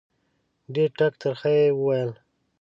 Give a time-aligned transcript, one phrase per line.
[0.73, 2.11] ډېر ټک ترخه یې وویل